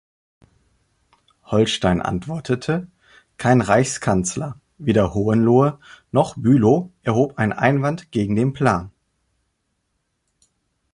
Holstein 1.45 2.01
antwortete: 2.01 2.87
Kein 3.37 3.61
Reichskanzler, 3.61 4.59
weder 4.79 5.13
Hohenlohe 5.13 5.77
noch 6.11 6.35
Bülow 6.37 6.89
erhob 7.03 7.37
einen 7.37 7.53
Einwand 7.53 8.11
gegen 8.11 8.35
den 8.35 8.51
Plan. 8.51 8.89